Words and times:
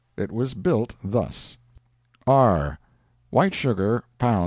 It 0.17 0.31
was 0.31 0.55
built 0.55 0.95
thus: 1.03 1.59
R.—White 2.25 3.53
sugar—lbs. 3.53 4.03